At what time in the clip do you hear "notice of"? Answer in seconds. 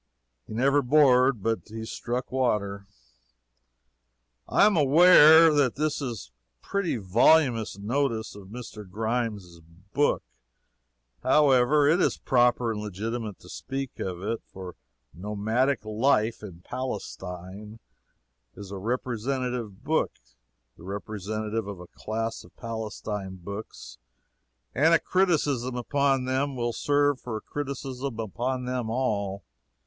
7.77-8.47